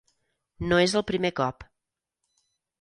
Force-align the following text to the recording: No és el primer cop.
No 0.71 0.79
és 0.85 0.97
el 1.03 1.05
primer 1.11 1.33
cop. 1.43 1.69